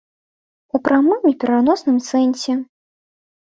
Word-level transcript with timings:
У 0.79 0.79
прамым 0.87 1.21
і 1.31 1.33
пераносным 1.43 2.01
сэнсе. 2.09 2.57